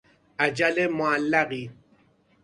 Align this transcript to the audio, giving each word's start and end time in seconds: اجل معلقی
اجل 0.39 0.87
معلقی 0.89 1.71